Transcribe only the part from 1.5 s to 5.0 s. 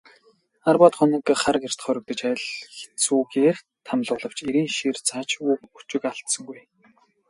гэрт хоригдож, аль хэцүүгээр тамлуулавч эрийн шийр